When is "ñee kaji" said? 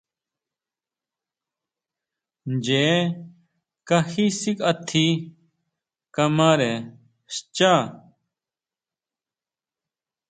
2.63-4.25